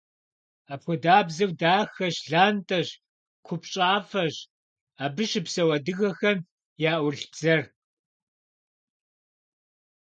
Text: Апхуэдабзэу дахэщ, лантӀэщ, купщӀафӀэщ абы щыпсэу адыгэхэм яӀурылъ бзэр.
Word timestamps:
Апхуэдабзэу 0.73 1.51
дахэщ, 1.59 2.17
лантӀэщ, 2.31 2.87
купщӀафӀэщ 3.45 4.35
абы 5.03 5.23
щыпсэу 5.29 5.71
адыгэхэм 5.75 6.37
яӀурылъ 6.91 7.25
бзэр. 7.31 7.61